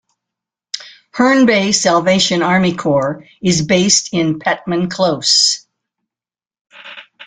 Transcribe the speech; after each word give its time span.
Herne 1.13 1.45
Bay 1.45 1.71
Salvation 1.71 2.41
Army 2.41 2.73
Corps 2.75 3.23
is 3.39 3.61
based 3.61 4.09
in 4.15 4.39
Pettman 4.39 4.89
Close. 4.89 5.67